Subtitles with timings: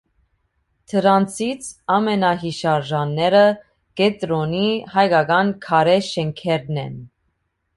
[0.91, 1.67] Դրանցից
[1.97, 3.43] ամենահիշարժանները
[4.01, 4.65] կենտրոնի
[4.97, 6.99] հայկական քարե շենքերն են։